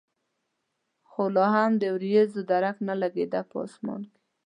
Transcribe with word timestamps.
خو 1.09 1.23
لا 1.35 1.45
هم 1.55 1.71
د 1.81 1.83
ورېځو 1.95 2.41
درک 2.51 2.75
نه 2.87 2.93
لګېده 3.01 3.41
په 3.49 3.57
اسمان 3.67 4.01
کې. 4.11 4.19